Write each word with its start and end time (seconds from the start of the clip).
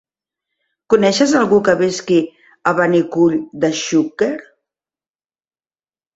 Coneixes 0.93 1.33
algú 1.39 1.59
que 1.67 1.75
visqui 1.81 2.17
a 2.73 2.73
Benicull 2.81 3.37
de 3.67 3.71
Xúquer? 3.83 4.33